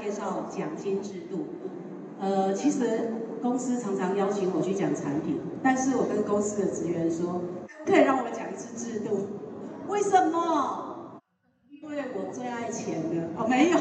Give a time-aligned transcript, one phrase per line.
[0.00, 1.46] 介绍奖金制度。
[2.20, 3.12] 呃，其实
[3.42, 7.40] 公司常常邀请我去讲产品，但是我跟公司的职员说，
[7.86, 9.26] 可以让我讲一次制度。
[9.88, 11.20] 为什么？
[11.70, 13.28] 因为我最爱钱了。
[13.36, 13.78] 哦，没有，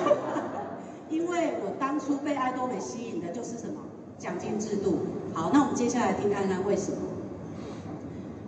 [1.10, 3.82] 因为我当初被爱多美吸引的就是什么？
[4.18, 5.00] 奖金制度。
[5.34, 6.98] 好，那我们接下来听看看为什么。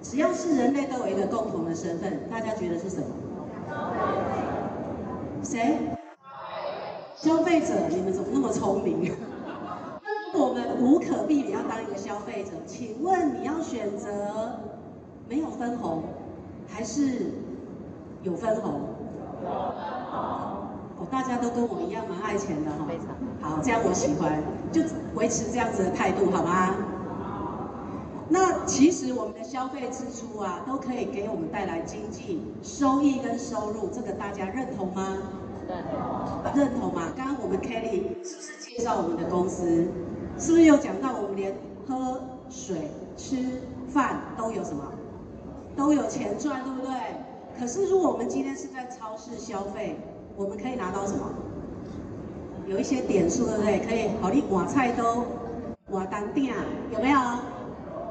[0.02, 3.08] 只要是人类都有一个共同的身份，大家觉得是什么？
[5.44, 5.78] 谁？
[7.22, 9.14] 消费者，你们怎么那么聪明？
[10.34, 14.60] 我们无可避免要当一个消费者，请问你要选择
[15.30, 16.02] 没有分红，
[16.68, 17.32] 还是
[18.24, 18.82] 有分红？
[19.46, 22.88] 哦，大家都跟我一样蛮爱钱的哈。
[22.88, 23.06] 非常
[23.40, 24.42] 好，这样我喜欢，
[24.72, 24.82] 就
[25.14, 26.76] 维持这样子的态度好吗？
[28.30, 35.18] 那其实我们的消费支出啊，都可以给我们带来经济收益跟收入，这个大家认同吗？
[36.56, 37.12] 认同吗？
[37.16, 39.88] 刚刚我们 Kelly 是不是介绍我们的公司？
[40.38, 41.56] 是不是有讲到我们连
[41.88, 42.20] 喝
[42.50, 44.84] 水、吃饭都有什么，
[45.76, 46.94] 都有钱赚，对不对？
[47.60, 49.98] 可是如果我们今天是在超市消费，
[50.36, 51.30] 我们可以拿到什么？
[52.68, 53.80] 有一些点数，对不对？
[53.80, 55.26] 可以好利瓦菜都
[55.90, 56.56] 瓦当店，
[56.92, 57.20] 有没有？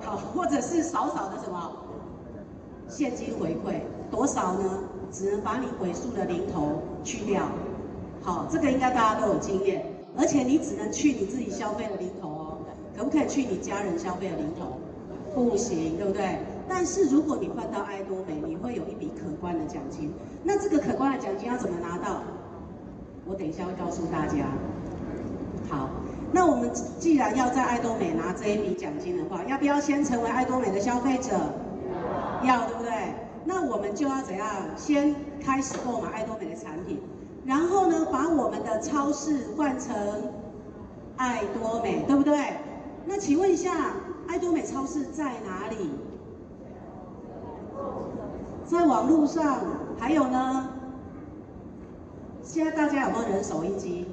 [0.02, 1.72] 好，或者是少少的什么
[2.88, 3.80] 现金回馈？
[4.10, 4.78] 多少呢？
[5.12, 7.48] 只能把你尾数的零头去掉。
[8.22, 9.84] 好，这个应该大家都有经验。
[10.16, 12.58] 而且你只能去你自己消费的零头哦，
[12.96, 14.78] 可不可以去你家人消费的零头？
[15.32, 16.38] 不行，对不对？
[16.68, 20.12] 但是如果你换到爱多美，你会有一笔可观的奖金。
[20.42, 22.22] 那这个可观的奖金要怎么拿到？
[23.24, 24.46] 我等一下会告诉大家。
[25.70, 25.88] 好，
[26.32, 31.30] 那我们既然要在爱多美拿这一笔奖金的话，要不要先成为爱多美的消费者？
[32.42, 32.89] 要，对不对？
[33.52, 34.46] 那我们就要怎样？
[34.76, 35.12] 先
[35.42, 37.00] 开始购买艾多美的产品。
[37.44, 39.92] 然后呢，把我们的超市换成
[41.16, 42.38] 艾多美，对不对？
[43.06, 43.96] 那请问一下，
[44.28, 45.90] 艾多美超市在哪里？
[48.64, 49.58] 在网络上，
[49.98, 50.68] 还有呢？
[52.44, 54.06] 现在大家有没有人手一机？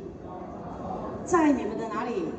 [1.23, 2.29] 在你们的哪里？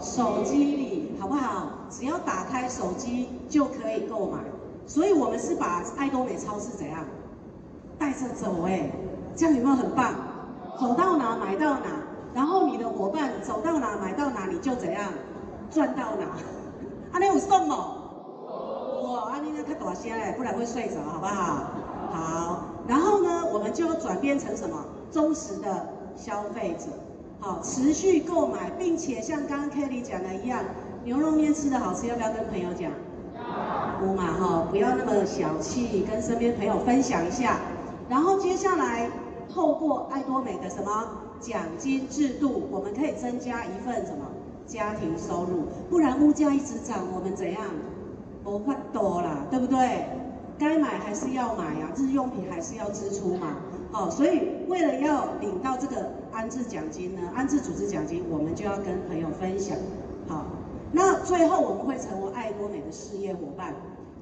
[0.00, 1.68] 手机里，好不好？
[1.88, 4.38] 只要打开手机就可以购买。
[4.90, 7.04] 所以我们是把爱多美超市怎样
[7.96, 8.64] 带着走？
[8.66, 8.90] 哎，
[9.36, 10.12] 这样有没有很棒？
[10.80, 11.86] 走到哪买到哪，
[12.34, 15.12] 然后你的伙伴走到哪买到哪，你就怎样
[15.70, 16.26] 赚到哪。
[17.12, 17.76] 阿 你有送吗？
[19.04, 21.70] 哇，阿你那太大声嘞，不然会睡着，好不好？
[22.10, 24.76] 好，然后呢，我们就转变成什么？
[25.12, 25.86] 忠实的
[26.16, 26.86] 消费者，
[27.38, 30.64] 好，持续购买，并且像刚刚 Kelly 讲的一样，
[31.04, 32.90] 牛肉面吃的好吃，要不要跟朋友讲？
[34.00, 37.58] 不嘛哈，不要那么小气，跟身边朋友分享一下。
[38.08, 39.08] 然后接下来。
[39.52, 41.08] 透过爱多美的什么
[41.40, 44.24] 奖金制度，我们可以增加一份什么
[44.64, 47.60] 家庭收入，不然物价一直涨，我们怎样？
[48.44, 50.06] 没法多啦，对不对？
[50.56, 53.56] 该买还是要买呀，日用品还是要支出嘛。
[53.90, 59.76] 好，所以为了要领到这个安置奖金呢，安置组织奖金，我们就要跟朋友分享。
[60.92, 63.74] 那最后我们会成为爱多美的事业伙伴。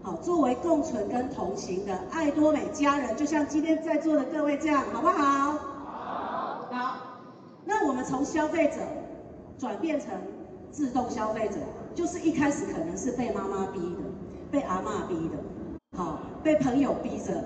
[0.03, 5.53] 好，作为共存跟同行的爱多美家人，就像今天在座的各位这样，好不好？
[5.85, 6.69] 好。
[6.71, 6.97] 好。
[7.65, 8.77] 那我们从消费者
[9.59, 10.11] 转变成
[10.71, 11.57] 自动消费者，
[11.95, 14.03] 就是一开始可能是被妈妈逼的，
[14.51, 15.37] 被阿嬷逼的，
[15.99, 17.45] 好，被朋友逼着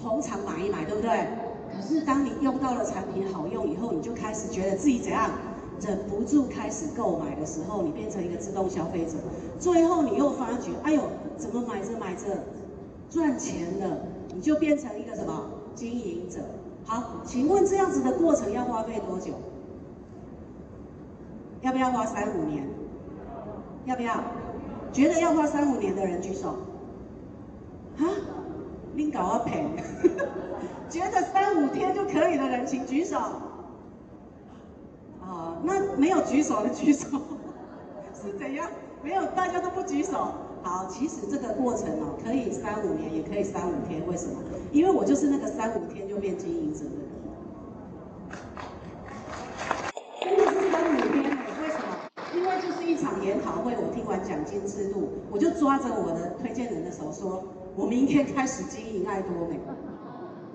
[0.00, 1.26] 捧场买一买，对不对？
[1.70, 5.30] 可是当你用到了产品好用以后，你就开始觉得自己怎样？
[5.80, 9.12] 忍不住开始购买的时候，你变成一个自动消费者，
[9.58, 11.02] 最后你又发觉，哎呦，
[11.36, 12.44] 怎么买着买着
[13.08, 13.98] 赚钱了？
[14.34, 16.40] 你就变成一个什么经营者？
[16.84, 19.32] 好，请问这样子的过程要花费多久？
[21.60, 22.68] 要不要花三五年？
[23.84, 24.22] 要不要？
[24.92, 26.50] 觉得要花三五年的人举手。
[27.98, 28.04] 啊？
[28.94, 29.64] 你搞我赔？
[30.90, 33.18] 觉得三五天就可以的人请举手。
[35.62, 37.06] 那没有举手的举手，
[38.14, 38.70] 是怎样？
[39.02, 40.32] 没有，大家都不举手。
[40.62, 44.06] 好，其实这个过程哦，可以三五年，也可以三五天。
[44.06, 44.40] 为什么？
[44.72, 47.08] 因为我就是那个三五天就变经营者的人。
[50.20, 51.30] 真的是三五天？
[51.62, 51.96] 为什么？
[52.34, 57.44] 因为就是一场研讨会，我听完奖金制度，我就抓着我的推荐人的手说，
[57.76, 59.60] 我明天开始经营艾多美。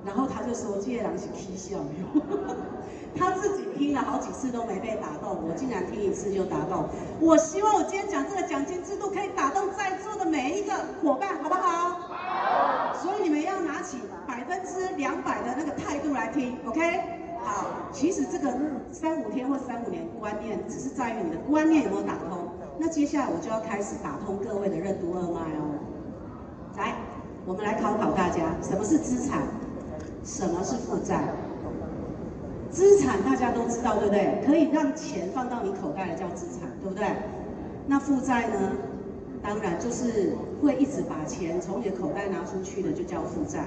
[0.06, 1.86] 然后他就说：“这个人是起笑的。
[3.16, 6.90] ”他自己听了好几次都没被打动，我竟然听一次就打动。
[7.20, 11.90] 我希望我今天讲这个奖金制度可以打动在座的每一个伙伴，好不好？
[12.10, 12.94] 好。
[12.96, 17.02] 所以你们要拿起百分之两百的那个态度来听，OK？
[17.44, 18.52] 好，其实这个
[18.92, 22.50] 三五天或三五年观念，只是在于你的观念有没有打通。
[22.80, 25.78] 那接下来我就要开始打通各位的任督二脉哦。
[26.78, 26.96] 来，
[27.46, 29.44] 我们来考考大家，什么是资产？
[30.24, 31.34] 什么是负债？
[32.70, 34.42] 资产大家都知道，对不对？
[34.46, 37.06] 可以让钱放到你口袋的叫资产，对不对？
[37.86, 38.72] 那负债呢？
[39.44, 43.66] 当然就是会一直把钱从你的口袋拿出去的，就叫负债。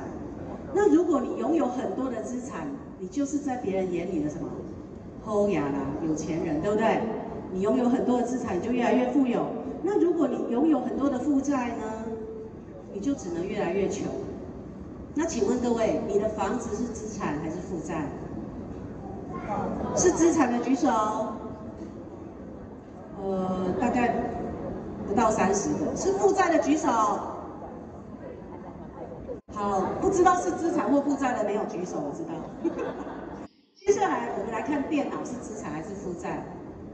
[0.75, 2.67] 那如果你拥有很多的资产，
[2.99, 4.49] 你就是在别人眼里的什么？
[5.23, 7.01] 厚雅啦，有钱人，对不对？
[7.53, 9.47] 你拥有很多的资产，你就越来越富有。
[9.83, 11.85] 那如果你拥有很多的负债呢？
[12.93, 14.07] 你就只能越来越穷。
[15.19, 18.07] 那请问各位，你的房子是资产还是负债？
[19.97, 20.89] 是资产的举手。
[23.23, 24.15] 呃，大概
[25.09, 25.97] 不到三十个。
[25.97, 26.89] 是负债的举手。
[29.55, 32.35] 好，不知道是资产或负债的没有举手，我知道。
[33.75, 36.45] 接下来我们来看电脑是资产还是负债？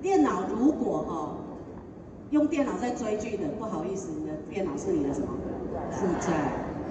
[0.01, 1.37] 电脑如果哈、哦、
[2.31, 5.27] 用电脑在追剧的，不好意思，你的电脑是你的什么？
[5.91, 6.33] 负债，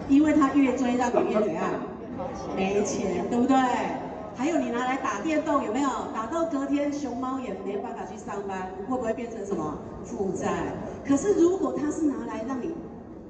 [0.10, 1.64] 因为他越追让你越怎样？
[2.56, 3.56] 没钱，对不对？
[4.36, 5.90] 还有你拿来打电动有没有？
[6.14, 10.74] 打到隔天熊猫也没办法去上班，会不会变成什么负债？
[11.06, 12.74] 可是如果它是拿来让你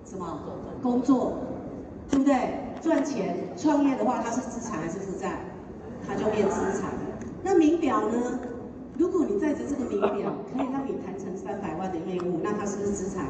[0.05, 0.39] 什么
[0.81, 1.33] 工作，
[2.09, 2.35] 对不对？
[2.81, 5.39] 赚钱创业的话，它是资产还是负债？
[6.07, 6.91] 它就变资产。
[7.43, 8.39] 那名表呢？
[8.97, 13.25] 如果你带着这个名表可以让你谈成三百万的业务，那它是不是资产？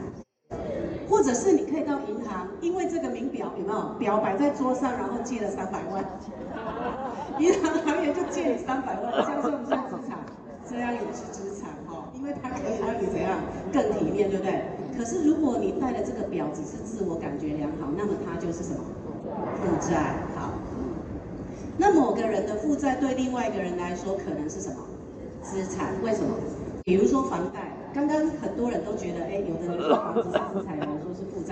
[1.11, 6.01] 或者是你可以到银行，因为这个名表有没有表摆在桌上，然后借了三百万，
[7.37, 10.17] 银行行员就借你三百万，这样算不算资产？
[10.67, 13.37] 这样也是资产哈，因为它可以让你怎样
[13.73, 14.63] 更体面，对不对？
[14.97, 18.79] 可是如果你戴的这个表只是自我感觉良好，那么它就是什么？
[19.59, 20.15] 负债。
[20.33, 20.51] 好，
[21.77, 24.77] 那某个人的负债对另外一个人来说可能是什么？
[25.41, 25.93] 资产？
[26.01, 26.33] 为什么？
[26.85, 27.67] 比如说房贷。
[27.93, 30.79] 刚刚很多人都觉得，哎，有的人说房子是资产，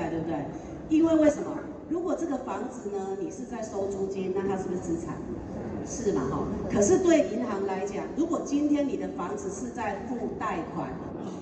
[0.05, 0.45] 有人说是负债，对不对？
[0.89, 1.57] 因为为什么？
[1.89, 5.15] 如果这个房子呢，你是在收租金，那它是不是资产？
[5.85, 6.43] 是嘛，哈。
[6.71, 10.89] 可是对银行来讲，如果今天你的房子是在付贷款，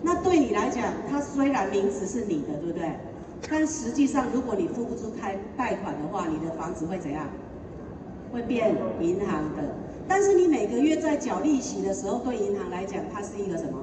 [0.03, 2.91] 那对你来讲，它虽然名字是你的，对不对？
[3.49, 7.27] 但实际上，如果你付不出开贷款的话，你的房子会怎样？
[8.31, 9.75] 会变银行的。
[10.07, 13.79] 但是你每个月在缴利息的时候，对银行来讲，它是一个什么？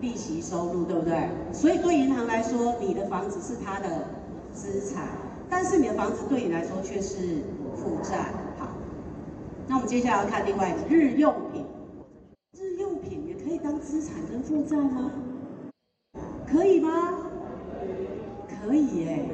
[0.00, 1.28] 利息收入对不对？
[1.52, 4.06] 所以对银行来说，你的房子是它的
[4.52, 5.08] 资产，
[5.48, 7.42] 但是你的房子对你来说却是
[7.74, 8.32] 负债。
[8.58, 8.68] 好，
[9.66, 11.64] 那我们接下来要看另外一个日用品，
[12.58, 15.10] 日用品也可以当资产跟负债吗？
[16.46, 16.90] 可以吗？
[18.48, 19.24] 可以耶。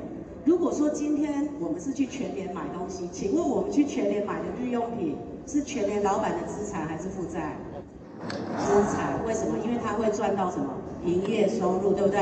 [0.45, 5.17] 如果说今天我们是去全联买东西，请问我们去全联买的日用品
[5.47, 7.57] 是全联老板的资产还是负债？
[8.29, 9.57] 资产，为什么？
[9.65, 10.67] 因为它会赚到什么
[11.05, 12.21] 营业收入，对不对？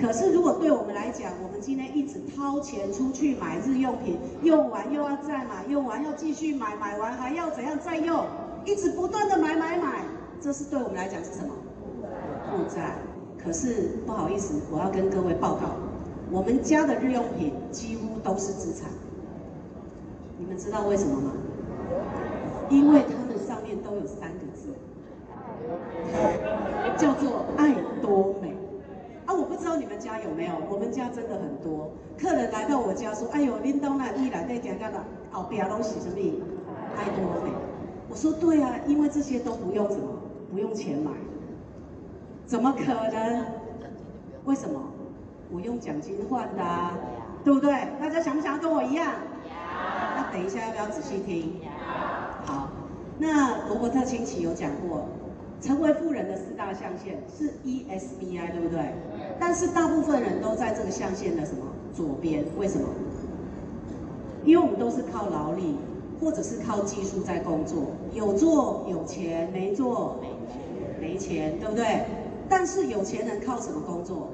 [0.00, 8.24] 可是如果对我们来讲，我们今天一直掏钱出去买日用品，用完又要再买，用完要继续买，买完还要怎样再用，
[8.64, 10.04] 一直不断的买买买，
[10.40, 11.54] 这是对我们来讲是什么？
[12.50, 12.96] 负债。
[13.42, 15.62] 可是不好意思，我要跟各位报告，
[16.30, 18.88] 我们家的日用品几乎都是资产。
[20.38, 21.32] 你们知道为什么吗？
[22.70, 24.68] 因为它们上面都有三个字。
[26.96, 28.54] 叫做爱多美
[29.26, 29.34] 啊！
[29.34, 31.90] 我不知道你们家有没有，我们家真的很多。
[32.18, 35.04] 客人来到我家说：“哎呦，恁东南一来在讲干嘛？
[35.30, 36.16] 后边拢是什么？
[36.96, 37.50] 爱多美。”
[38.10, 40.06] 我说：“对啊，因为这些都不用什么，
[40.50, 41.10] 不用钱买，
[42.46, 43.44] 怎么可能？
[44.44, 44.80] 为什么？
[45.50, 46.98] 我用奖金换的啊，
[47.44, 47.72] 对不对？
[48.00, 49.12] 大家想不想要跟我一样？
[50.16, 51.54] 那等一下要不要仔细听？
[52.44, 52.68] 好，
[53.18, 55.06] 那罗伯特清崎有讲过。
[55.62, 58.92] 成为富人的四大象限是 ESBI，对不对？
[59.38, 61.64] 但是大部分人都在这个象限的什么
[61.94, 62.44] 左边？
[62.58, 62.88] 为什么？
[64.44, 65.76] 因为我们都是靠劳力，
[66.20, 70.20] 或者是靠技术在工作，有做有钱，没做
[71.00, 72.06] 没钱，没钱，对不对？
[72.48, 74.30] 但是有钱人靠什么工作？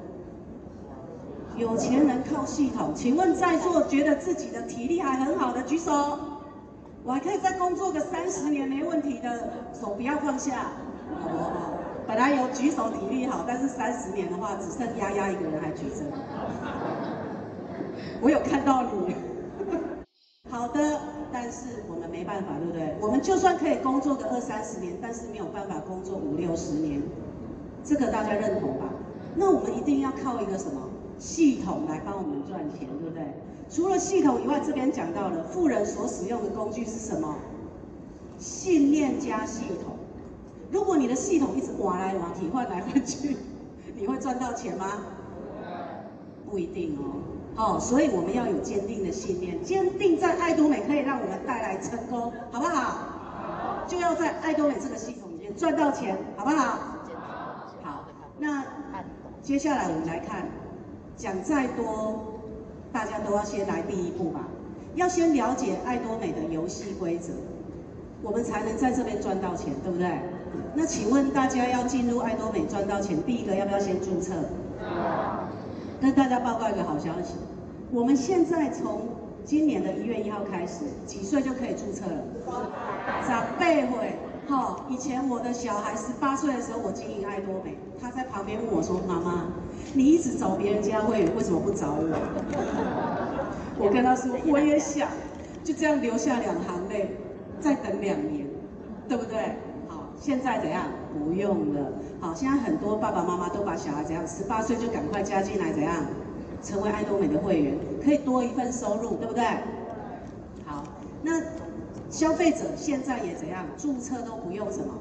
[1.57, 2.91] 有钱人靠系统。
[2.95, 6.17] 请问在座觉得自己的体力还很好的举手，
[7.03, 10.71] 我还可以再工作个三十年没问题的，手不要放下。
[11.21, 11.73] 好好？
[12.07, 16.03] 本来有举手体力好，但是三十年的话，只剩丫丫一个人还举着。
[18.21, 19.15] 我有看到你。
[20.49, 20.99] 好的，
[21.31, 22.95] 但是我们没办法，对不对？
[22.99, 27.01] 我们就算可以工作个二三十年，但是没有办法工作五六十年，
[27.83, 28.89] 这个大家认同吧？
[29.35, 33.23] 那我们一定要靠一个什么系统来帮我们赚钱，对不对？
[33.69, 37.35] 除了系统以外，这边讲到了富人所使用的工具是什么？
[38.39, 39.93] 信念加系统。
[40.71, 43.37] 如果你的系统一直换来换去、换来换去，
[43.95, 44.85] 你会赚到钱吗？
[46.49, 47.21] 不一定哦。
[47.55, 52.81] 哦，所以我们要有坚定的信念，坚定在爱多美可以让我们带来成功，好不好？
[52.81, 53.85] 好。
[53.87, 56.79] 就要在爱多美这个系统里面赚到钱，好不好？
[57.83, 58.05] 好。
[58.37, 58.63] 那
[59.41, 60.47] 接下来我们来看，
[61.17, 62.39] 讲再多，
[62.93, 64.47] 大家都要先来第一步吧，
[64.95, 67.33] 要先了解爱多美的游戏规则，
[68.21, 70.07] 我们才能在这边赚到钱，对不对？
[70.75, 74.33] 那请问大家要进入爱多美赚到钱，第一个要不要先注册？
[76.01, 77.35] 跟大家报告一个好消息，
[77.91, 79.01] 我们现在从
[79.43, 82.23] 今年的一月一号开始，几岁就可以注册了？
[83.27, 84.13] 长辈会，
[84.47, 89.47] 哈，以前我的小孩十八岁的时候，我经营爱多美，他在旁边问我说：“妈妈，
[89.93, 92.07] 你一直找别人家会员，为什么不找我？”
[93.77, 95.09] 我跟他说：“我也想，
[95.63, 97.17] 就这样留下两行泪，
[97.59, 98.47] 再等两年，
[99.07, 99.57] 对不对？”
[100.19, 100.83] 现在怎样？
[101.13, 101.91] 不用了。
[102.19, 104.27] 好，现在很多爸爸妈妈都把小孩怎样？
[104.27, 105.95] 十八岁就赶快加进来，怎样？
[106.61, 109.43] 成为爱多美的会员，可以多一份收入，对不对？
[110.65, 110.83] 好，
[111.23, 111.41] 那
[112.09, 113.65] 消费者现在也怎样？
[113.77, 114.93] 注册都不用什么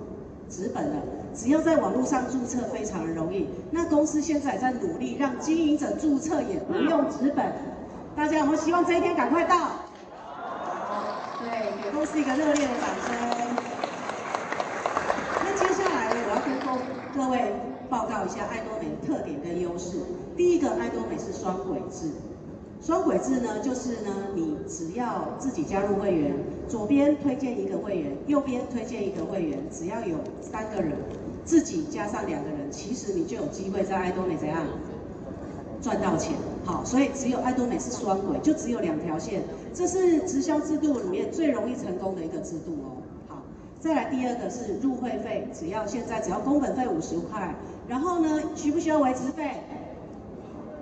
[0.49, 1.03] 纸本了，
[1.35, 3.49] 只要在网络上注册，非常的容易。
[3.73, 7.53] 那公司现在也在努力让经营者注册也不用纸本。
[8.15, 9.71] 大家有没有希望这一天赶快到？
[11.41, 13.38] 对，给公司一个热烈的掌声。
[17.19, 17.53] 各位
[17.91, 19.99] 报告一下爱多美特点跟优势。
[20.37, 22.13] 第一个，爱多美是双轨制。
[22.81, 26.33] 双轨制呢，就是呢，你只要自己加入会员，
[26.69, 30.93] 左边推荐一个会员，右边推荐一个会员，只要有三个人，
[31.45, 34.63] 自己加上两个人，其实你就有机会在爱多美怎样
[35.83, 36.37] 赚到钱。
[36.65, 39.43] 好，所以只有爱多美是双轨，就只有两条线。
[39.75, 42.98] 这是直销制度里面最容易成功的一个制度哦。
[43.81, 47.55] 再来第二个是入会费，只要现在只要工本费五十块，
[47.87, 49.53] 然后呢，需不需要维持费？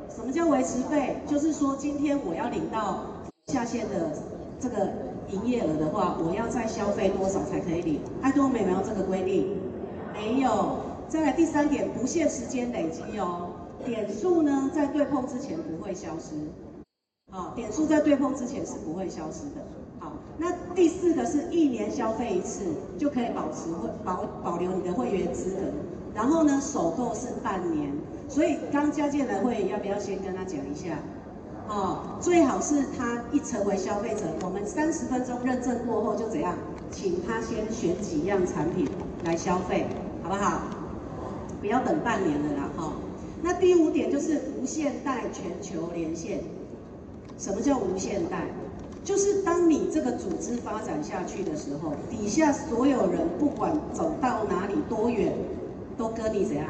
[0.09, 1.17] 什么叫维持费？
[1.26, 3.05] 就是说今天我要领到
[3.49, 4.12] 下线的
[4.59, 4.91] 这个
[5.31, 8.00] 营业额的话，我要再消费多少才可以领？
[8.23, 9.59] 爱多美没有这个规定，
[10.15, 10.79] 没有。
[11.07, 13.50] 再来第三点，不限时间累积哦，
[13.85, 16.35] 点数呢在对碰之前不会消失，
[17.31, 19.61] 好，点数在对碰之前是不会消失的。
[19.99, 22.65] 好，那第四个是一年消费一次
[22.99, 25.61] 就可以保持会保保留你的会员资格，
[26.15, 27.91] 然后呢，首购是半年，
[28.29, 30.99] 所以刚加进来会员要不要先跟他讲一下？
[31.69, 36.55] 哦，最好是他一成为消费者，我们三十分钟认证过后就怎样，
[36.93, 38.88] 请他先选几样产品
[39.25, 39.87] 来消费，
[40.23, 40.61] 好不好？
[41.61, 42.93] 不要等半年了啦，哈、哦。
[43.43, 46.41] 那第五点就是无限代全球连线，
[47.37, 48.45] 什么叫无限代？
[49.07, 55.33] 就是当你这个组织发展下去的时候，底下所有人不管走到哪里多远，
[55.97, 56.67] 都跟你怎样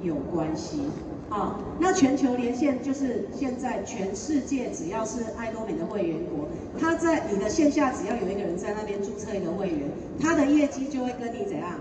[0.00, 0.82] 有关系
[1.28, 1.58] 啊？
[1.80, 6.46] 那全球连线就是现在全世界只要是爱多美的会员国，
[6.78, 9.90] 他在你的线下只要有一个人在那边注册一个会员，
[10.20, 11.80] 他的业绩就会跟你怎样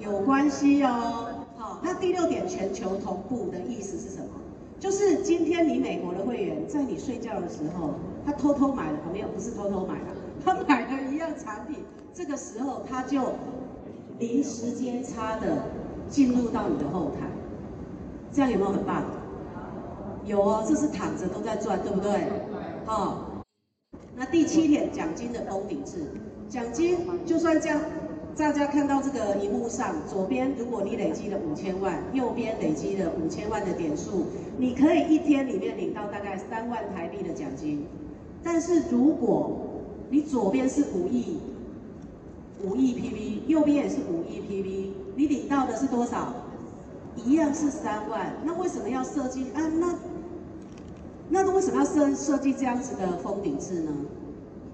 [0.00, 1.28] 有关系哦。
[1.56, 4.26] 好，那第六点，全球同步的意思是什么？
[4.80, 10.08] 就是今天你美国的会员在你睡觉的时候，他偷偷买了，没有，不是偷偷买了，
[10.44, 13.20] 他买了一样产品，这个时候他就
[14.18, 15.64] 零时间差的
[16.08, 17.26] 进入到你的后台，
[18.32, 19.04] 这样有没有很棒？
[20.24, 22.28] 有哦，这是躺着都在赚，对不对？
[22.86, 23.30] 好，
[24.16, 26.02] 那第七点，奖金的封顶制，
[26.48, 27.80] 奖金就算这样。
[28.36, 34.26] 大家看到这个荧幕上，左边如果你累积了五千万，右边累积了五千万的点数，
[34.58, 37.86] 你可以一天里面领到大概三万台币的奖金。
[38.44, 39.56] 但是如果
[40.10, 41.38] 你左边是五亿，
[42.62, 46.32] 五亿 PV，右边也是五亿 PV，你领到的是多少？
[47.16, 48.34] 一样是三万。
[48.44, 49.60] 那为什么要设计啊？
[49.80, 49.94] 那
[51.30, 53.90] 那为什么要设设计这样子的封顶制呢？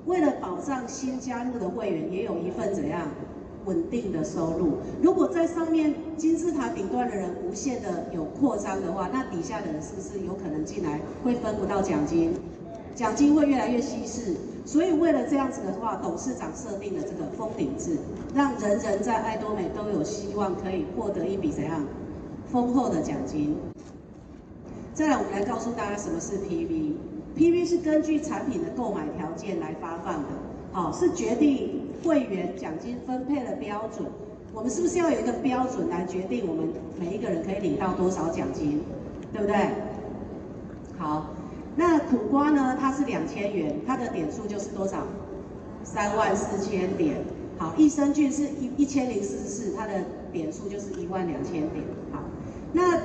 [0.07, 3.09] 为了保障新加入的会员也有一份怎样？
[3.67, 12.33] 稳定的收入，如果在上面金字塔顶端的人无限的有扩张的话，那底下的人是不是有可能进来会分不到奖金？
[13.01, 14.37] 奖金会越来越稀释。
[14.67, 17.97] 所以为了这样子的话，董事长设定了这个封顶制，
[18.35, 21.83] 让人人在爱多美都有希望可以获得一笔怎样
[22.53, 23.57] 丰厚的奖金。
[24.93, 26.93] 再来，我们来告诉大家什么是 PV。
[27.35, 30.29] PV 是根据产品的购买条件来发放的，
[30.73, 31.81] 好，是决定。
[32.03, 34.07] 会员奖金分配的标准，
[34.55, 36.67] 我们是不是要有一个标准来决定我们
[36.99, 38.81] 每一个人可以领到多少奖金，
[39.35, 39.57] 对不对？
[40.97, 41.27] 好，
[42.11, 42.77] 苦瓜呢？
[42.81, 45.07] 它是两千元，它的点数就是多少？
[45.85, 47.17] 三万四千点。
[47.57, 49.93] 好，益生菌是一一千零四十四，它的
[50.33, 51.85] 点数就是一万两千点。
[52.11, 52.19] 好，
[52.73, 52.99] 那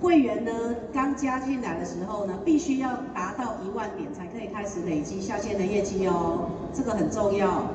[0.00, 0.52] 会员呢
[0.92, 7.66] 刚加进来的时候呢，必须要达到一万点才可以开始累积下线的业绩哦，这个很重要。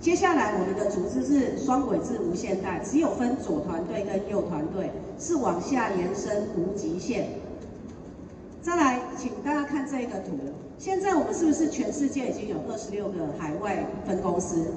[0.00, 7.28] 接下来我们的组织是双轨制无限代，只有分左团队跟右团队，是往下延伸无极限。
[8.62, 10.38] 再来，请大家看这个图，
[10.78, 14.72] 现在我们是不是全世界已经有二十六个海外分公司？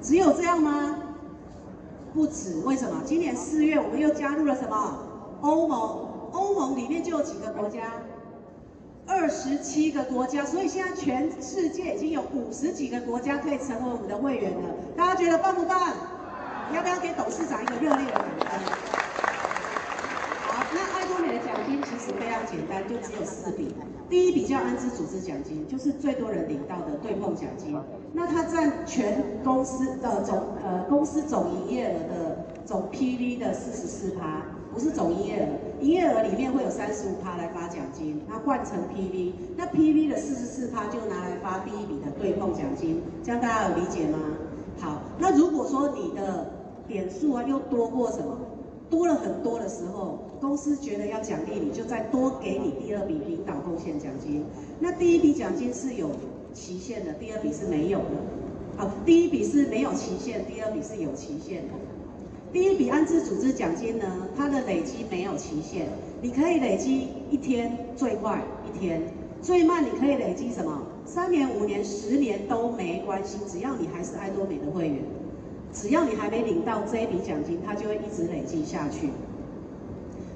[0.00, 0.96] 只有这样吗？
[2.14, 3.02] 不止，为什么？
[3.04, 4.98] 今年四月我们又加入了什么？
[5.40, 7.94] 欧盟，欧盟里面就有几个国家？
[9.08, 14.70] 二十七个国家，所以现在全世界已经有五十几个国家可以成为我们的会员了。
[14.96, 15.92] 大家觉得棒不棒？
[16.72, 18.72] 要不要给董事长一个热烈的掌声？
[20.46, 21.54] 好，那爱多美的奖
[22.12, 23.74] 非常简单，就只有四笔。
[24.08, 27.76] 第一笔叫安知组织奖金，就是最多人领到的对碰奖金。
[28.12, 34.42] 那它占全公司的总呃公司总营业额的总 PV 的四十四趴。
[34.72, 44.18] 不是总营业额，营业额里面会有三十五趴来发奖金，那换成 PV，那 PV 的四十四趴就拿来发第一笔的对碰奖金，这样大家有理解吗？
[44.78, 46.50] 好，那如果说你的
[46.86, 48.36] 点数啊又多过什么，
[48.90, 54.44] 多了很多的时候，公司觉得要奖励你，就再多给你第二笔领导贡献奖金。
[54.80, 56.10] 那第一笔奖金是有
[56.52, 58.82] 期限的，第二笔是没有的。
[58.82, 61.74] 啊，第一笔是没有期限，第二笔是有期限的。
[62.52, 65.86] 第一笔安置组织奖金呢，它的累积没有期限，
[66.20, 69.02] 你可以累积一天，最快一天，
[69.40, 70.82] 最慢你可以累积什么？
[71.04, 74.98] 三年、五年、十年都没关系，只要你还是爱多美的会员，
[75.72, 79.08] 只要你还没领到这一笔奖金，它就会一直累积下去。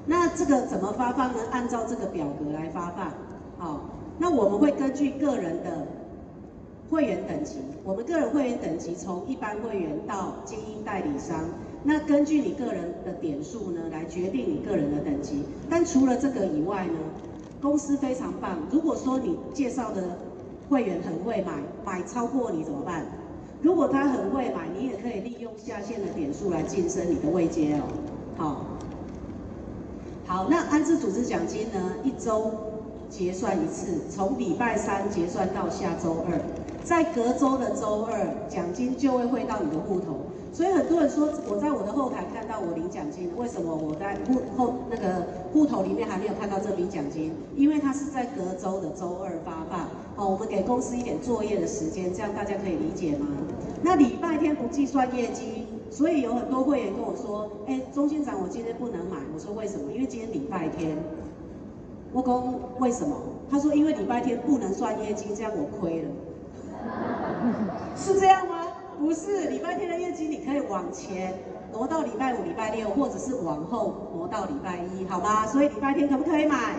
[0.05, 1.39] 那这个怎么发放呢？
[1.51, 3.11] 按照这个表格来发放。
[3.57, 3.81] 好，
[4.17, 5.87] 那我们会根据个人的
[6.89, 11.45] 会员等级，我们个人会员等级从一般会员到精英代理商。
[11.83, 15.43] 那根据你个人的点数呢，来决定你个人的等级。
[15.69, 16.99] 但除了这个以外呢，
[17.61, 18.57] 公司非常棒。
[18.71, 20.17] 如果说你介绍的
[20.69, 23.05] 会员很会买，买超过你怎么办？
[23.61, 27.83] 如果他很会买，你也可以利用下线的点数来晋升你的位阶哦。
[28.37, 28.65] 好，
[30.31, 31.91] 好，那安置组织奖金呢？
[32.05, 32.51] 一周
[33.09, 36.39] 结算一次，从礼拜三结算到下周二，
[36.85, 40.21] 在隔周的周二，奖金就会汇到你的户头。
[40.53, 47.33] 所以很多人说，我在我的后台看到我领奖金，为什么我在户后那个户头里面还没有看到这笔奖金？
[47.57, 49.81] 因为它是在隔周的周二发放。
[50.15, 53.27] 哦，我们给公司一点作业的时间，这样大家可以理解吗？
[53.81, 59.17] 那礼拜天不计算业绩，所以有很多会员跟我说，哎，钟仙长，我今天不能买。
[59.33, 59.91] 我说为什么？
[59.91, 60.97] 因为今天礼拜天。
[62.13, 62.43] 我说
[62.79, 63.15] 为什么？
[63.49, 66.09] 他说因为礼拜天不能算业绩，这样我亏了。
[67.95, 68.67] 是这样吗？
[68.99, 71.33] 不是礼拜天的业绩，你可以往前
[71.73, 75.45] 挪到礼拜五、礼拜六，或者是往后挪到礼拜一，好吗？
[75.45, 76.75] 所以礼拜天可不可以买？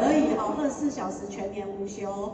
[0.00, 2.32] 可以，好，二十四小时全年无休。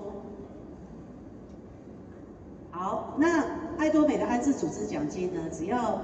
[2.71, 3.45] 好，那
[3.79, 5.41] 爱多美的安置组织奖金呢？
[5.53, 6.01] 只要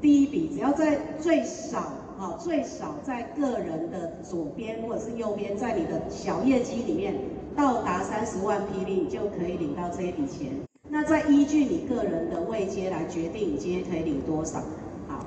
[0.00, 1.78] 第一笔，只要在最少，
[2.18, 7.14] 啊，最少在个人的左边或者是右边，在你的小业绩里面
[7.56, 10.50] 到达三十万 PV，你就可以领到这一笔钱。
[10.88, 14.60] 那再依据你个人的位阶来决定你今天可以领多少。
[15.08, 15.24] 好，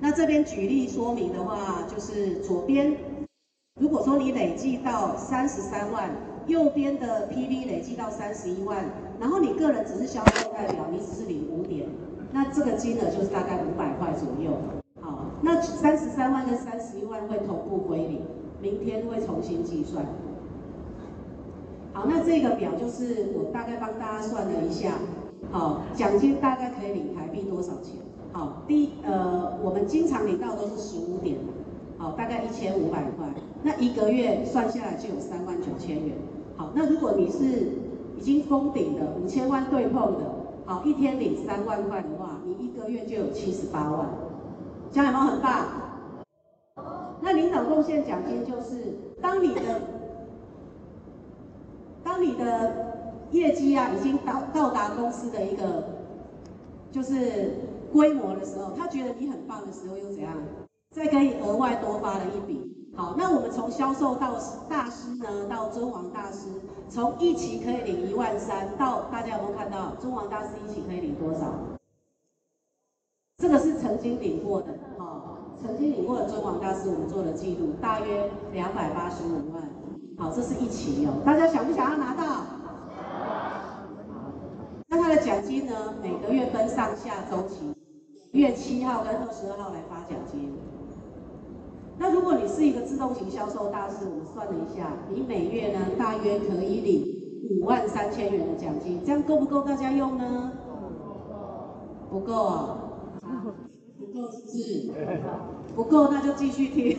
[0.00, 2.96] 那这边举例说明的话，就是左边，
[3.80, 6.10] 如果说你累计到三十三万，
[6.46, 8.84] 右边的 PV 累计到三十一万，
[9.20, 11.86] 然后你个人只是销售代表，你只是领五点，
[12.32, 14.58] 那这个金额就是大概五百块左右。
[15.00, 18.22] 好，那三十三万跟三十一万会同步归零，
[18.60, 20.04] 明天会重新计算。
[21.92, 24.92] 好，那这个表就是我大概帮大家算了一下，
[25.50, 27.96] 好，奖金大概可以领台币多少钱？
[28.32, 31.36] 好，第一呃，我们经常领到都是十五点，
[31.98, 33.28] 好，大概一千五百块，
[33.62, 36.16] 那一个月算下来就有三万九千元。
[36.56, 37.72] 好，那如果你是
[38.16, 40.24] 已经封顶的五千万对碰的，
[40.66, 44.08] 好，一天领三万块的话，你一个月就有七十八万，
[44.90, 45.66] 这样有没有很棒？
[47.20, 49.60] 那领导贡献奖金就是当你的。
[52.04, 52.74] 当你的
[53.30, 55.84] 业绩啊已经到到达公司的一个
[56.90, 57.54] 就是
[57.92, 60.34] 规模的时候，他觉得你很棒的时候又怎样？
[60.90, 62.90] 再给你额外多发了一笔。
[62.96, 64.34] 好，那我们从销售到
[64.68, 66.48] 大师呢，到尊王大师，
[66.92, 71.50] 从一期可以领一万三，到大家有没有看到尊王大师一期可以领多少？
[73.38, 79.62] 这个是曾经领过的，哈，曾经领过的尊王大师，我们做了记录，大约两百八十五万。
[80.18, 82.24] 好，这是一期哦，大家想不想要拿到？
[82.26, 82.52] 好，
[84.90, 87.74] 那奖金呢，每个月分上下周期，
[88.32, 90.52] 月七号跟二十二号来发奖金。
[91.98, 97.06] 那如果你是一个自动型销售大师，我们算了一下，你每月呢大约可以领
[97.50, 100.52] 五万三千元的奖金，这样够不够大家用呢？
[102.10, 102.78] 不够啊，
[103.98, 104.92] 不够是不是？
[105.76, 106.98] 不够那就继续听。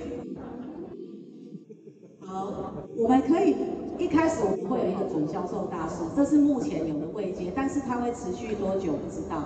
[2.25, 2.47] 好，
[2.95, 3.55] 我们可以
[3.97, 9.43] 一开始我们会有一个准销售大师，这是目前有的位阶，但是它会持续多久不知道。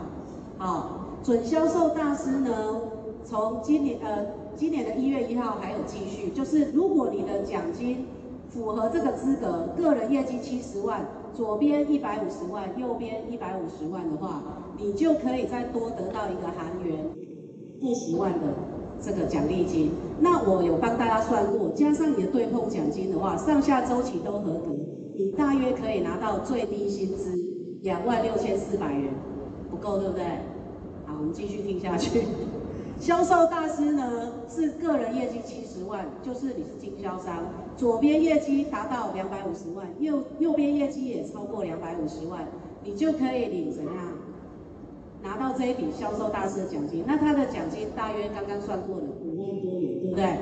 [0.58, 2.82] 好，准销售大师呢，
[3.24, 4.26] 从今年呃。
[4.58, 8.08] 今年的一月一号还有继续，就是如果你的奖金
[8.50, 14.42] 符合这个资格，个人业绩七十万，左边一百五十万，右边一百五十万的话，
[14.80, 16.98] 你就可以再多得到一个韩元
[17.84, 18.48] 二十万的
[19.00, 19.92] 这个奖励金。
[20.20, 24.76] 那我有帮大家算过，加上你的对碰奖金的话，上下周期都合格，
[25.16, 27.38] 你大约可以拿到最低薪资
[27.84, 29.14] 两万六千四百元，
[29.70, 30.24] 不够对不对？
[31.06, 32.22] 好，我们继续听下去。
[33.00, 37.44] 销售大师呢，是个人业绩七十万，就是你是经销商，
[37.78, 42.48] 左边业绩达到两百五十万，右右边业绩也超过两百五十万，
[42.84, 43.94] 你就可以领怎样
[45.22, 47.04] 拿到这一笔销售大师的奖金？
[47.08, 50.38] 那他的奖金大约刚刚算过了五万多元，对不对？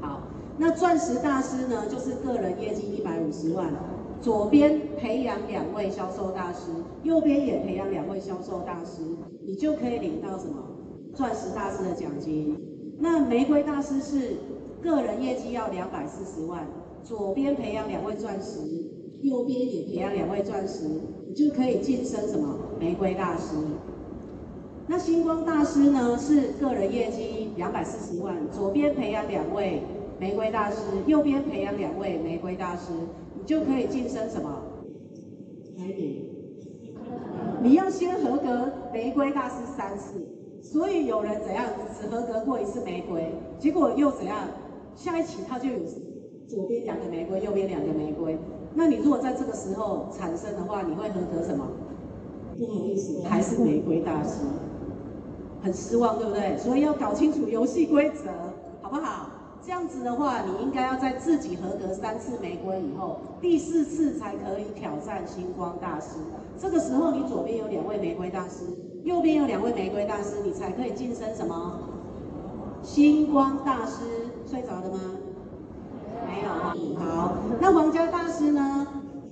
[0.00, 0.22] 好，
[0.58, 3.72] 那钻石大师呢，就是个人业绩一百五十万，
[4.20, 6.72] 左边培养两位销售大师，
[7.04, 9.02] 右边也培养两位销售大师，
[9.46, 10.64] 你就可以领到什么？
[11.14, 12.56] 钻石大师的奖金，
[12.98, 14.36] 那玫瑰大师是
[14.82, 16.66] 个人业绩要两百四十万，
[17.02, 18.60] 左边培养两位钻石，
[19.22, 20.88] 右边也培养两位钻石，
[21.28, 23.56] 你就可以晋升什么玫瑰大师。
[24.86, 29.82] 那星光大师呢，是个人业绩两百四十万，左边培养两位
[30.18, 32.92] 玫瑰大师，右边培养两位玫瑰大师，
[33.34, 34.62] 你就可以晋升什么？
[35.76, 36.28] 彩礼。
[37.62, 40.26] 你要先合格玫瑰大师三次。
[40.62, 41.66] 所以有人怎样
[41.98, 44.36] 只合格过一次玫瑰，结果又怎样？
[44.94, 45.78] 下一期他就有
[46.46, 48.38] 左边两个玫瑰，右边两个玫瑰。
[48.74, 51.66] 那你如果在这个时候产生的话，你会合格什么？
[52.58, 54.42] 不好意思，还是玫瑰大师，
[55.62, 56.58] 很失望，对不对？
[56.58, 58.30] 所以要搞清楚游戏规则，
[58.82, 59.30] 好不好？
[59.62, 66.16] 这样子的话，你应该要在自己合格三次玫瑰以后，第四次才可以挑战星光大师。
[66.58, 68.64] 这个时候，你左边有两位玫瑰大师。
[69.04, 71.80] 右边有两位玫瑰大师，你才可以晋升什么？
[72.82, 74.04] 星光大师，
[74.46, 74.98] 睡着了吗？
[76.26, 76.98] 没有。
[76.98, 78.86] 好，那皇家大师呢？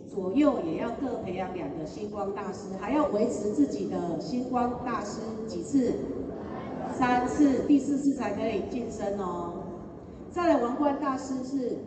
[0.06, 5.94] 左右也要各培养两个星光大师，还要维持自己的星光大师几次？
[6.92, 9.52] 三次，第四次才可以晋升哦。
[10.30, 11.78] 再来，王冠大师是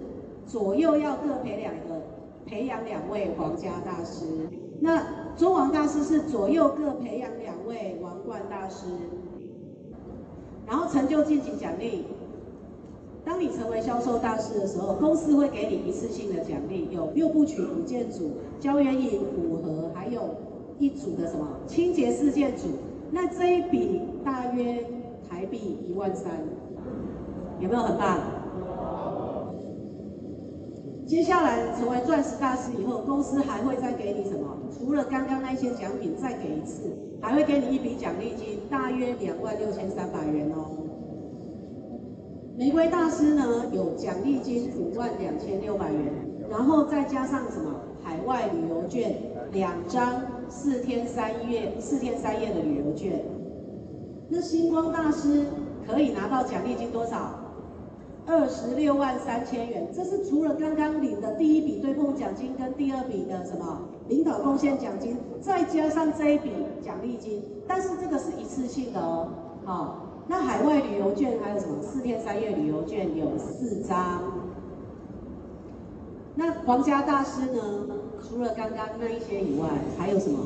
[0.45, 2.01] 左右要各培两个，
[2.45, 4.25] 培养两位皇家大师。
[4.79, 5.03] 那
[5.37, 8.85] 中王大师是左右各培养两位王冠大师，
[10.67, 12.05] 然后成就晋级奖励。
[13.23, 20.35] 当你成为销售大师的时候，公司会给你一次性的奖励，有六部曲五件组、胶原饮五盒，还有
[20.79, 22.67] 一组的什么清洁四件组。
[23.11, 24.83] 那这一笔大约
[25.29, 26.31] 台币一万三，
[27.59, 28.17] 有没有很棒？
[31.11, 34.57] 接下来成为钻石大师以后，公司还会再给你什么？
[34.71, 40.71] 除了刚刚那些奖品，再给一次，还会给你一笔奖励金，大约两万六千三百元哦。
[42.57, 43.43] 玫瑰大师呢，
[43.73, 46.13] 有奖励金五万两千六百元，
[46.49, 47.75] 然后再加上什么？
[48.01, 49.13] 海外旅游券
[49.51, 53.21] 两张，四天三夜四天三夜的旅游券。
[54.29, 55.43] 那星光大师
[55.85, 57.37] 可以拿到奖励金多少？
[58.27, 66.51] 二十六万三千元，这是除了刚刚领的第一笔对碰奖金跟第二笔的什么领导贡献奖金，再加上这一笔
[66.83, 69.29] 奖励金，但是这个是一次性的哦。
[69.65, 71.81] 好，那海外旅游券还有什么？
[71.81, 74.21] 四天三夜旅游券有四张。
[76.35, 77.61] 那皇家大师呢？
[78.21, 80.39] 除了刚刚那一些以外，还有什么？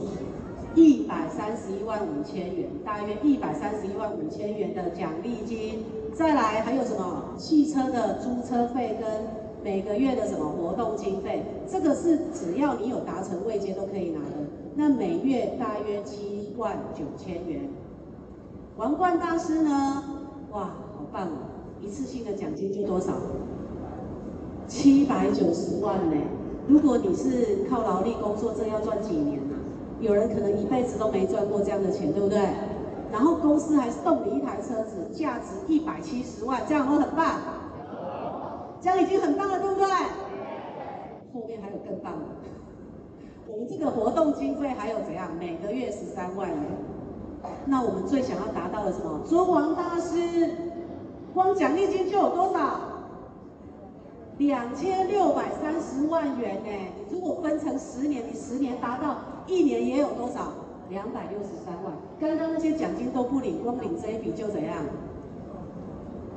[0.75, 5.83] 一百三十一万五千元，大约一百三十一万五千元的奖励金。
[6.15, 7.35] 再来还有什么？
[7.37, 9.05] 汽车的租车费跟
[9.61, 14.47] 每个月的什么活动经费，这个是只要你有达成位阶都可以拿的。
[14.75, 17.69] 那每月大约七万九千元。
[18.77, 20.03] 王冠大师呢？
[20.51, 21.37] 哇，好棒哦！
[21.81, 23.11] 一次性的奖金就多少？
[24.67, 26.15] 七百九十万呢。
[26.69, 29.55] 如果你是靠劳力工作，这要赚几年呢？
[29.99, 32.39] 有人可能一辈子都没赚过这样的钱，对不对？
[33.15, 37.39] 然后公司还送你一台车子，价值一百七十万，这样会很棒。
[38.81, 39.87] 这样已经很棒了，对不对？
[41.33, 42.25] 后面还有更棒的。
[43.47, 45.29] 我们这个活动经费还有怎样？
[45.39, 46.59] 每个月十三万元。
[47.65, 49.21] 那我们最想要达到的什么？
[49.25, 50.49] 尊王大师，
[51.33, 52.81] 光奖励金就有多少？
[54.39, 56.69] 两千六百三十万元呢？
[57.09, 59.15] 你如果分成十年，你十年达到，
[59.47, 60.51] 一年也有多少？
[60.89, 61.93] 两百六十三万。
[62.19, 64.77] 刚刚那些奖金都不领，光领这一笔就怎样？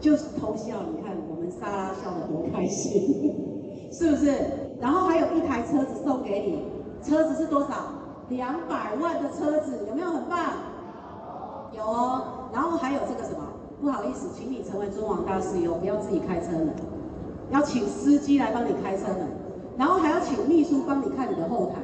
[0.01, 0.77] 就是偷笑。
[0.91, 3.35] 你看我们莎拉笑得多开心，
[3.91, 4.33] 是不是？
[4.81, 6.65] 然后还有一台车子送给你，
[7.03, 7.69] 车子是多少？
[8.29, 10.39] 两百万的车子，有没有很棒？
[11.73, 12.23] 有哦。
[12.53, 13.45] 然后还有这个什么？
[13.81, 16.73] 不好意思，请你成为尊王大师以后，不要自己开车了，
[17.51, 19.27] 要请司机来帮你开车门，
[19.77, 21.77] 然后还要请秘书帮你看你的后台。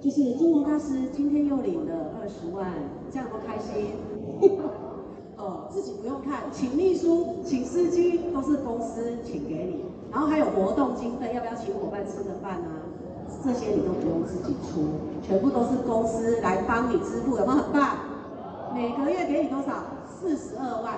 [0.00, 2.72] 就是尊王大师今天又领了二十万，
[3.12, 3.92] 这样多开心！
[5.36, 12.80] 哦，自己不用看，请秘书、请司机都是公司请给你，然后还有活动经费，要不要请伙伴吃个饭啊？
[13.44, 14.80] 这些你都不用自己出，
[15.22, 17.98] 全部都是公司来帮你支付，有没有很棒？
[18.74, 19.84] 每个月给你多少？
[20.18, 20.94] 四十二万，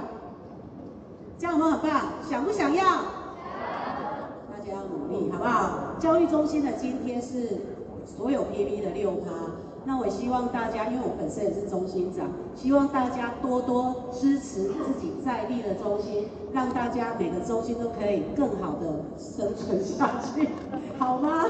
[1.38, 2.02] 这样有没有很棒？
[2.28, 2.84] 想不想要？
[4.48, 5.94] 大家要努力，好不好？
[5.98, 7.58] 教育中心的津贴是。
[8.16, 9.30] 所有 PB 的六趴，
[9.84, 20.48] 那我希望大家，因为我本身也是中心长，希望大家多多支持自己在地的中心，让大家每个中心都可以更好的生存下去，
[20.98, 21.46] 好吗？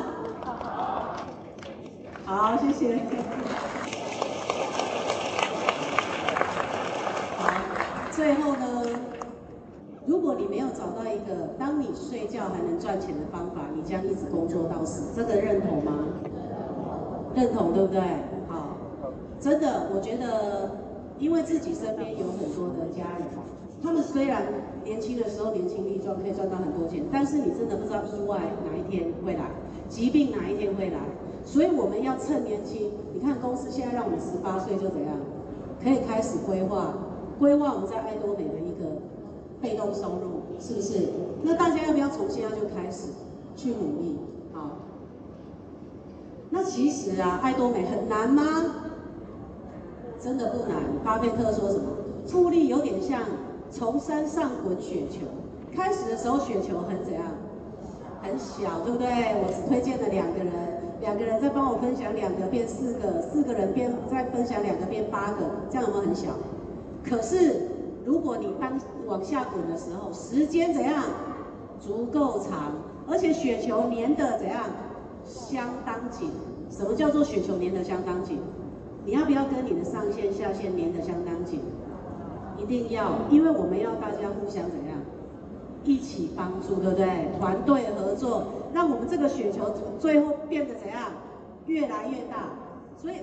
[2.25, 2.96] 好，谢谢。
[7.37, 7.51] 好，
[8.12, 8.83] 最后呢，
[10.07, 15.92] 如果你没有找到一个当你睡觉还能赚钱的方法，你将一直工作到死，这个认同吗？
[17.35, 18.01] 认同对不对？
[18.49, 18.77] 好，
[19.40, 20.71] 真的，我觉得，
[21.18, 23.27] 因为自己身边有很多的家人，
[23.83, 24.42] 他们虽然
[24.85, 29.51] 年轻的时候年轻力壮，可以赚到很多钱，但是你真的不知道意外哪一天会来，
[29.88, 30.99] 疾病哪一天会来，
[31.45, 32.90] 所以我们要趁年轻。
[33.14, 35.16] 你看公司现在让我们十八岁就怎样，
[35.83, 36.95] 可以开始规划，
[37.38, 39.01] 规划我们在爱多美的一个
[39.61, 41.09] 被动收入，是不是？
[41.42, 43.09] 那大家要不要从现在就开始
[43.57, 44.18] 去努力？
[44.53, 44.71] 好。
[46.55, 48.45] 那其实啊，爱多美很难吗？
[50.21, 50.83] 真的不难。
[51.03, 51.85] 巴菲特说什么？
[52.27, 53.23] 复利有点像
[53.71, 55.21] 从山上滚雪球。
[55.75, 57.23] 开始的时候雪球很怎样？
[58.21, 59.09] 很小，对不对？
[59.09, 60.53] 我只推荐了两个人，
[61.01, 66.29] 两个人再帮我分享两个变四个，四个人变再分享两个变八个，这样有没有很小？
[67.03, 67.62] 可是
[68.05, 71.03] 如果你当往下滚的时候，时间怎样？
[71.81, 72.75] 足够长，
[73.11, 74.67] 而且雪球粘的怎样？
[75.27, 76.31] 相当紧，
[76.71, 78.39] 什么叫做雪球粘得相当紧？
[79.05, 81.61] 你要不要跟你的上线下线粘得相当紧？
[82.59, 84.99] 一定要，因为我们要大家互相怎样，
[85.85, 87.29] 一起帮助，对不对？
[87.39, 91.11] 团队合作，让我们这个雪球最后变得怎样，
[91.67, 92.51] 越来越大。
[93.01, 93.15] 所以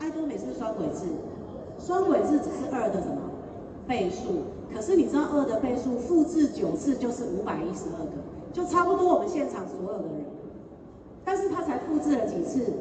[0.00, 1.06] 爱多美是双轨制，
[1.78, 3.16] 双轨制只是二的什么
[3.86, 4.42] 倍数？
[4.74, 8.12] 可是你知道二的倍数复制九次就是五百一十二个，
[8.52, 10.24] 就差不多我们现场所有的人。
[11.30, 12.72] 但是他才复制了几次，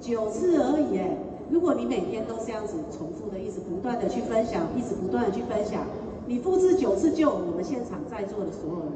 [0.00, 1.18] 九次而已哎。
[1.50, 5.82] 如果你每天都这样子重复的，一直不断的去分享，一直不断的去分享，
[6.28, 8.92] 你复制九次就我们现场在座的所有人。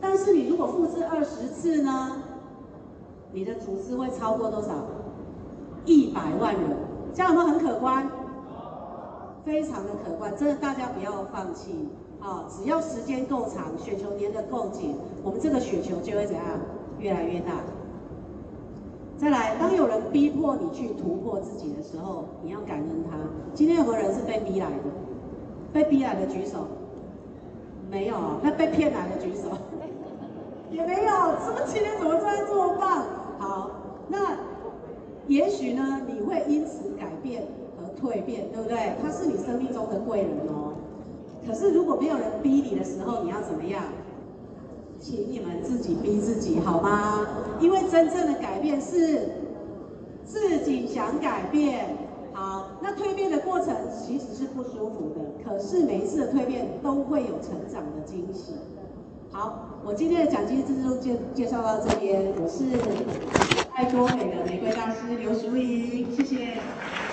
[0.00, 2.22] 但是你如果复制二十次呢？
[3.30, 4.70] 你的组织会超过多少？
[5.84, 6.76] 一百万人，
[7.14, 8.10] 这样有没有很可观？
[9.44, 12.46] 非常的可观，真的大家不要放弃啊！
[12.50, 16.44] 只要时间够长，雪球粘得够紧，我们这个雪球就会怎样？
[16.98, 17.52] 越来越大。
[19.18, 23.16] 再来，当有人逼迫你去突破自己的时候，你要感恩他。
[23.52, 24.84] 今天有没有人是被逼来的？
[25.72, 26.68] 被逼来的举手。
[27.90, 28.14] 没有？
[28.42, 29.50] 那被骗来的举手。
[30.70, 31.10] 也没有。
[31.44, 33.04] 怎么今天怎么突然这么棒？
[33.40, 33.70] 好，
[34.08, 34.36] 那
[35.26, 37.42] 也许呢，你会因此改变
[37.76, 38.94] 和蜕变，对不对？
[39.02, 40.74] 他是你生命中的贵人哦。
[41.44, 43.82] 可是如果没有人逼你的时候，你要怎么样？
[45.00, 47.26] 请你们自己逼自己好吗？
[47.60, 49.30] 因为真正的改变是
[50.24, 51.96] 自己想改变。
[52.32, 58.52] 好，那蜕变的过程其实是不舒服的，可是每一次的蜕变都会有成长的惊喜。
[59.30, 62.64] 好，我今天的讲经之路介介绍到这边，我是
[63.74, 66.58] 爱多美的玫瑰大师刘淑仪，谢谢。